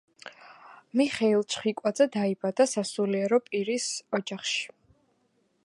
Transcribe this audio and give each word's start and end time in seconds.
მიხეილ 0.99 1.43
ჩხიკვაძე 1.55 2.07
დაიბადა 2.15 2.67
სასულიერო 2.73 3.41
პირის 3.51 3.91
ოჯახში. 4.19 4.67